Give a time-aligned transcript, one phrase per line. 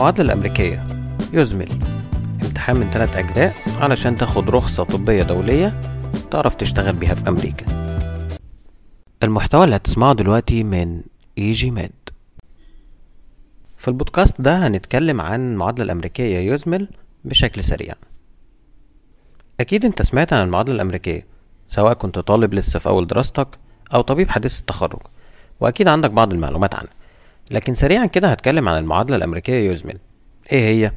[0.00, 0.86] المعادلة الأمريكية.
[1.32, 1.68] يزمل.
[2.44, 5.80] امتحان من ثلاث أجزاء علشان تاخد رخصة طبية دولية
[6.30, 7.66] تعرف تشتغل بيها في أمريكا.
[9.22, 11.02] المحتوى اللي هتسمعه دلوقتي من
[11.38, 11.90] إيجي ماد.
[13.76, 16.88] في البودكاست ده هنتكلم عن المعادلة الأمريكية يزمل
[17.24, 17.94] بشكل سريع.
[19.60, 21.26] أكيد أنت سمعت عن المعادلة الأمريكية
[21.68, 23.48] سواء كنت طالب لسه في أول دراستك
[23.94, 25.00] أو طبيب حديث التخرج
[25.60, 26.99] وأكيد عندك بعض المعلومات عنها.
[27.50, 29.98] لكن سريعا كده هتكلم عن المعادلة الأمريكية يزمل
[30.52, 30.92] إيه هي؟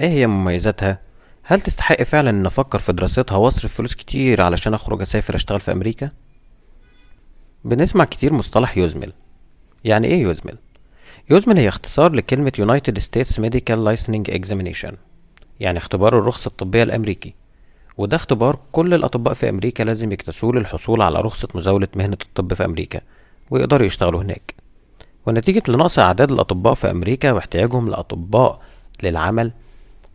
[0.00, 0.98] إيه هي مميزاتها؟
[1.42, 5.72] هل تستحق فعلا إن أفكر في دراستها وأصرف فلوس كتير علشان أخرج أسافر أشتغل في
[5.72, 6.10] أمريكا؟
[7.64, 9.12] بنسمع كتير مصطلح يزمل
[9.84, 10.58] يعني إيه يزمل؟
[11.30, 14.94] يزمل هي اختصار لكلمة United States Medical Licensing Examination
[15.60, 17.34] يعني اختبار الرخصة الطبية الأمريكي
[17.98, 22.64] وده اختبار كل الأطباء في أمريكا لازم يكتسوه للحصول على رخصة مزاولة مهنة الطب في
[22.64, 23.00] أمريكا
[23.50, 24.54] ويقدروا يشتغلوا هناك
[25.26, 28.60] ونتيجة لنقص أعداد الأطباء في أمريكا واحتياجهم لأطباء
[29.02, 29.52] للعمل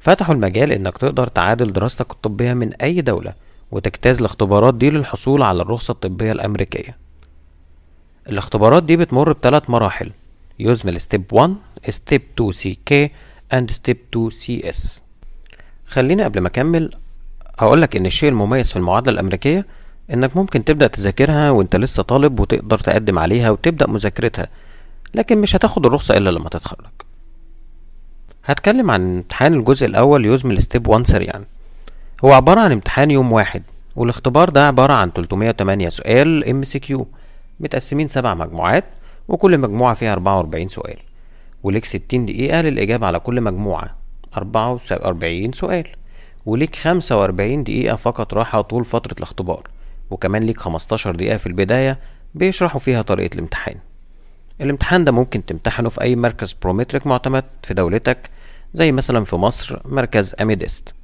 [0.00, 3.34] فتحوا المجال إنك تقدر تعادل دراستك الطبية من أي دولة
[3.70, 6.96] وتجتاز الاختبارات دي للحصول على الرخصة الطبية الأمريكية.
[8.28, 10.10] الاختبارات دي بتمر بثلاث مراحل
[10.58, 11.54] USMLE Step 1
[11.88, 13.10] Step 2 CK
[13.52, 15.02] and Step 2 CS
[15.86, 16.90] خليني قبل ما أكمل
[17.58, 19.66] اقولك إن الشيء المميز في المعادلة الأمريكية
[20.12, 24.48] إنك ممكن تبدأ تذاكرها وأنت لسه طالب وتقدر تقدم عليها وتبدأ مذاكرتها.
[25.14, 26.86] لكن مش هتاخد الرخصة إلا لما تتخرج.
[28.44, 31.44] هتكلم عن امتحان الجزء الأول USMLE Step 1 سريعا.
[32.24, 33.62] هو عبارة عن امتحان يوم واحد
[33.96, 37.06] والاختبار ده عبارة عن 308 سؤال MCQ
[37.60, 38.84] متقسمين سبع مجموعات
[39.28, 40.96] وكل مجموعة فيها 44 سؤال.
[41.62, 43.96] وليك 60 دقيقة للإجابة على كل مجموعة
[44.36, 45.88] 44 سؤال.
[46.46, 49.62] وليك 45 دقيقة فقط راحة طول فترة الاختبار.
[50.10, 51.98] وكمان ليك 15 دقيقة في البداية
[52.34, 53.76] بيشرحوا فيها طريقة الامتحان.
[54.60, 58.30] الامتحان ده ممكن تمتحنه في أي مركز برومتريك معتمد في دولتك
[58.74, 60.94] زي مثلا في مصر مركز أميدست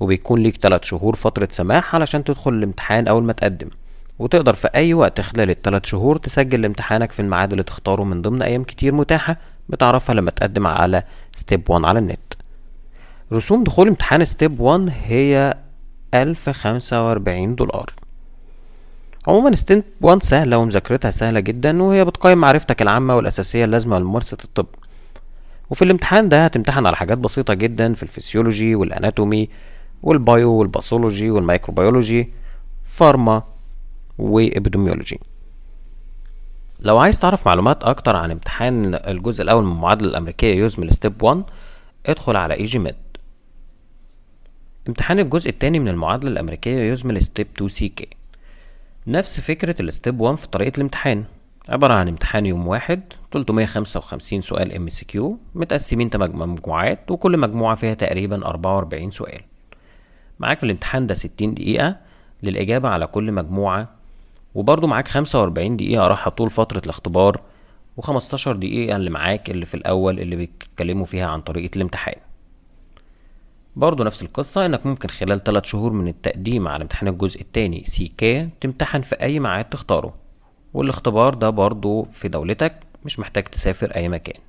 [0.00, 3.68] وبيكون ليك 3 شهور فترة سماح علشان تدخل الامتحان أول ما تقدم.
[4.18, 8.42] وتقدر في أي وقت خلال الثلاث شهور تسجل امتحانك في الميعاد اللي تختاره من ضمن
[8.42, 9.36] أيام كتير متاحة
[9.68, 11.02] بتعرفها لما تقدم على
[11.36, 12.34] Step 1 على النت.
[13.32, 15.54] رسوم دخول امتحان Step 1 هي
[16.14, 17.90] ألف خمسة وأربعين دولار.
[19.28, 24.66] عموما Step 1 سهلة ومذاكرتها سهلة جدا وهي بتقيم معرفتك العامة والأساسية اللازمة لممارسة الطب.
[25.70, 29.48] وفي الامتحان ده هتمتحن على حاجات بسيطة جدا في الفسيولوجي والأناتومي
[30.02, 32.28] والبايو والباثولوجي والميكروبيولوجي
[32.84, 33.42] فارما
[34.18, 35.20] وإبيديميولوجي
[36.80, 41.42] لو عايز تعرف معلومات أكتر عن امتحان الجزء الأول من المعادلة الأمريكية USMLE Step 1
[42.06, 42.94] ادخل على إيجي ميد.
[44.88, 48.08] امتحان الجزء الثاني من المعادلة الأمريكية USMLE Step 2 CK.
[49.06, 51.24] نفس فكرة ال Step 1 في طريقة الامتحان.
[51.68, 58.46] عبارة عن امتحان يوم واحد 355 سؤال MCQ متقسمين تمن مجموعات وكل مجموعة فيها تقريبا
[58.46, 59.40] 44 سؤال.
[60.38, 61.96] معاك في الامتحان ده 60 دقيقة
[62.42, 63.88] للإجابة على كل مجموعة
[64.54, 67.40] وبرضه معاك 45 دقيقة راحة طول فترة الاختبار
[68.00, 72.16] و15 دقيقة اللي معاك اللي في الأول اللي بيتكلموا فيها عن طريقة الامتحان.
[73.76, 78.12] برضه نفس القصة إنك ممكن خلال 3 شهور من التقديم على امتحان الجزء التاني سي
[78.18, 80.14] كي تمتحن في أي ميعاد تختاره.
[80.74, 82.74] والاختبار ده برضه في دولتك
[83.04, 84.40] مش محتاج تسافر أي مكان.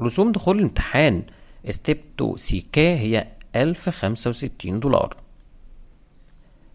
[0.00, 1.22] رسوم دخول الامتحان
[1.70, 3.26] Step 2 CK هي
[3.56, 5.16] ألف خمسة وستين دولار.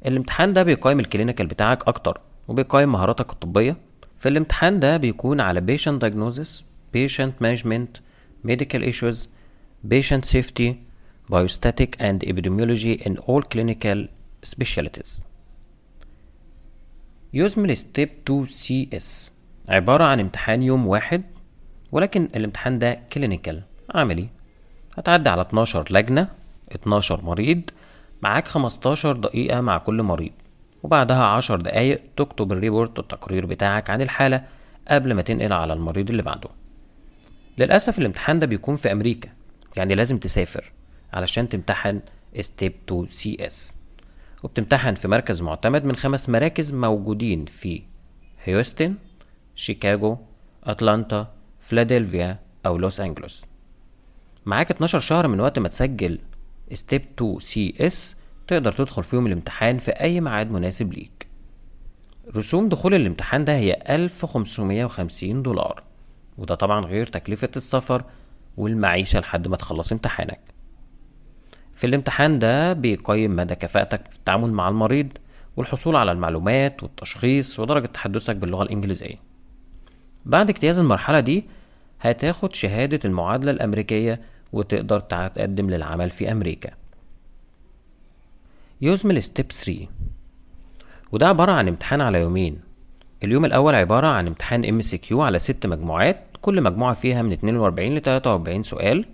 [0.06, 3.78] الامتحان ده بيقيم ال clinical بتاعك أكتر وبيقيم مهاراتك الطبية.
[4.18, 6.64] في الامتحان ده بيكون على patient diagnosis
[6.96, 8.02] patient management
[8.48, 9.18] medical issues
[9.94, 10.87] patient safety
[11.32, 14.08] biostatistics and epidemiology in all clinical
[14.52, 15.22] specialties
[17.34, 19.32] USMLE Step 2 CS
[19.70, 21.24] عبارة عن امتحان يوم واحد
[21.92, 23.64] ولكن الامتحان ده clinical
[23.96, 24.30] عملي.
[24.98, 26.28] هتعدي على 12 لجنة
[26.72, 27.62] 12 مريض
[28.22, 30.32] معاك 15 دقيقة مع كل مريض.
[30.84, 34.44] وبعدها 10 دقايق تكتب ال report التقرير بتاعك عن الحالة
[34.88, 36.50] قبل ما تنقل على المريض اللي بعده.
[37.58, 39.30] للأسف الامتحان ده بيكون في أمريكا
[39.78, 40.72] يعني لازم تسافر.
[41.18, 42.02] علشان تمتحن
[42.40, 43.76] Step 2 CS
[44.44, 47.84] وبتمتحن في مركز معتمد من خمس مراكز موجودين في
[48.44, 48.96] هيوستن
[49.56, 50.18] شيكاغو
[50.64, 53.46] أتلانتا فلادلفيا أو لوس أنجلوس
[54.46, 56.20] معاك 12 شهر من وقت ما تسجل
[56.74, 58.16] Step 2 CS
[58.48, 61.28] تقدر تدخل فيهم الامتحان في أي ميعاد مناسب ليك.
[62.36, 65.84] رسوم دخول الامتحان ده هي 1550 دولار.
[66.38, 68.04] وده طبعا غير تكلفة السفر
[68.58, 70.40] والمعيشة لحد ما تخلص امتحانك.
[71.78, 75.08] في الامتحان ده بيقيم مدى كفاءتك في التعامل مع المريض
[75.58, 79.16] والحصول على المعلومات والتشخيص ودرجة تحدثك باللغة الإنجليزية.
[80.26, 81.46] بعد اجتياز المرحلة دي
[82.02, 84.22] هتاخد شهادة المعادلة الأمريكية
[84.54, 86.70] وتقدر تقدم للعمل في أمريكا.
[88.82, 89.88] USMLE Step 3
[91.12, 92.60] وده عبارة عن امتحان على يومين.
[93.24, 98.02] اليوم الأول عبارة عن امتحان MCQ على ست مجموعات كل مجموعة فيها من 42 ل
[98.02, 99.06] 43 سؤال.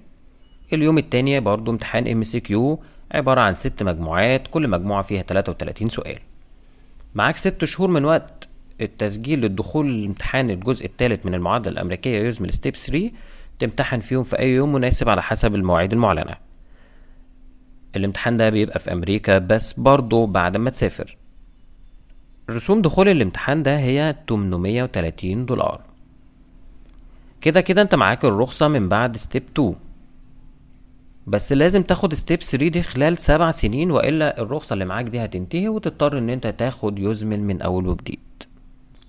[0.73, 2.79] اليوم التاني برضو امتحان MCQ
[3.11, 6.19] عبارة عن ست مجموعات كل مجموعة فيها 33 سؤال.
[7.15, 8.47] معاك ست شهور من وقت
[8.81, 13.11] التسجيل للدخول الامتحان الجزء الثالث من المعادلة الأمريكية USMLE Step 3
[13.59, 16.35] تمتحن فيهم في أي يوم مناسب على حسب المواعيد المعلنة.
[17.95, 21.17] الامتحان ده بيبقى في أمريكا بس برضه بعد ما تسافر.
[22.49, 25.81] رسوم دخول الامتحان ده هي 830 دولار.
[27.41, 29.75] كده كده انت معاك الرخصة من بعد Step 2
[31.27, 35.69] بس لازم تاخد ستيب 3 دي خلال سبع سنين وإلا الرخصة اللي معاك دي هتنتهي
[35.69, 38.19] وتضطر إن أنت تاخد يزمل من أول وجديد.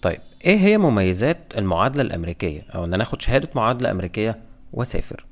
[0.03, 4.39] طيب إيه هي مميزات المعادلة الأمريكية؟ أو إن أنا اخد شهادة معادلة أمريكية
[4.73, 5.27] وأسافر.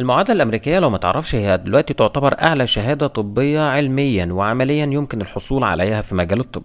[0.00, 5.64] المعادلة الأمريكية لو ما تعرفش هي دلوقتي تعتبر أعلى شهادة طبية علميا وعمليا يمكن الحصول
[5.64, 6.62] عليها في مجال الطب.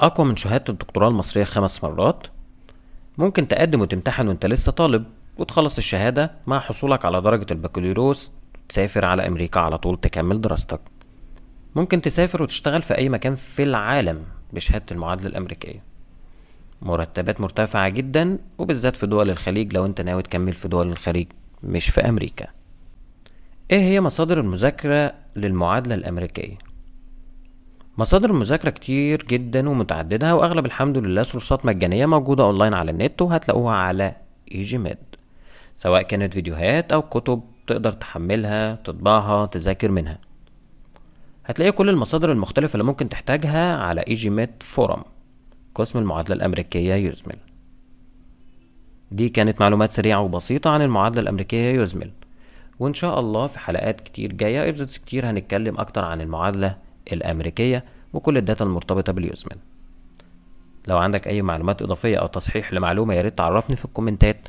[0.00, 2.26] أقوى من شهادة الدكتوراه المصرية خمس مرات.
[3.18, 5.04] ممكن تقدم وتمتحن وأنت لسه طالب.
[5.38, 8.30] وتخلص الشهادة مع حصولك على درجة البكالوريوس.
[8.68, 10.80] تسافر على أمريكا على طول تكمل دراستك.
[11.76, 14.22] ممكن تسافر وتشتغل في أي مكان في العالم
[14.52, 15.82] بشهادة المعادلة الأمريكية.
[16.82, 21.26] مرتبات مرتفعة جدا وبالذات في دول الخليج لو أنت ناوي تكمل في دول الخليج
[21.62, 22.46] مش في أمريكا.
[23.70, 26.58] إيه هي مصادر المذاكرة للمعادلة الأمريكية؟
[27.98, 33.22] مصادر المذاكرة كتير جدا ومتعددة وأغلب الحمد لله source ات مجانية موجودة أونلاين على النت
[33.22, 34.16] وهتلاقوها على
[34.52, 34.98] ايجي ميد
[35.76, 40.18] سواء كانت فيديوهات أو كتب تقدر تحملها تطبعها تذاكر منها.
[41.44, 45.02] هتلاقي كل المصادر المختلفة اللي ممكن تحتاجها على ايجي ميد forum
[45.74, 47.36] قسم المعادلة الأمريكية USMLE.
[49.12, 52.10] دي كانت معلومات سريعة وبسيطة عن المعادلة الأمريكية USMLE.
[52.78, 56.76] وإن شاء الله في حلقات كتير جاية episodes كتير هنتكلم أكتر عن المعادلة
[57.12, 59.56] الأمريكية وكل ال data المرتبطة بال USMLE.
[60.88, 64.48] لو عندك أي معلومات إضافية أو تصحيح لمعلومة ياريت تعرفني في الكومنتات.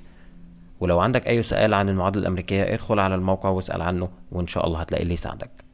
[0.79, 4.79] ولو عندك أي سؤال عن المعادلة الأمريكية ادخل على الموقع واسأل عنه وإن شاء الله
[4.79, 5.66] هتلاقي اللي يساعدك